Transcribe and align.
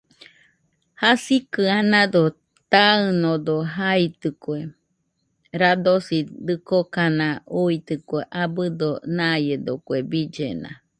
Jasikɨ 1.01 1.61
anado 1.77 2.23
taɨnodo 2.71 3.55
jaitɨkue, 3.75 4.57
radosi 5.61 6.17
dɨkokana 6.45 7.27
uuitɨkue 7.57 8.19
abɨdo 8.41 8.89
naiedo 9.17 9.73
kue 9.85 9.97
billena 10.09 10.69